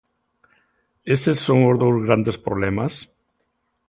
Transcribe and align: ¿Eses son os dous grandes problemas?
¿Eses 1.15 1.37
son 1.45 1.59
os 1.69 1.75
dous 1.81 1.97
grandes 2.05 2.37
problemas? 2.45 2.93